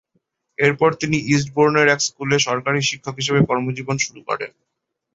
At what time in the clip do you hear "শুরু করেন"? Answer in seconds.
4.05-4.51